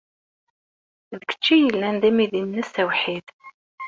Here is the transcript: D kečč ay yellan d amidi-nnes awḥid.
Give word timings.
D 1.19 1.21
kečč 1.29 1.45
ay 1.55 1.61
yellan 1.65 1.95
d 2.01 2.03
amidi-nnes 2.09 2.73
awḥid. 2.81 3.25